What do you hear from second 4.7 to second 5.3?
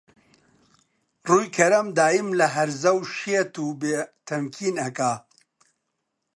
ئەکا